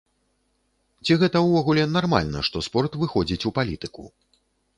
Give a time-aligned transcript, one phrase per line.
[1.03, 4.09] Ці гэта ўвогуле нармальна, што спорт выходзіць у палітыку?